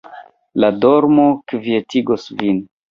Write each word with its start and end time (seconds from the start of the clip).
La 0.63 0.71
dormo 0.85 1.29
kvietigos 1.55 2.29
vin. 2.43 2.69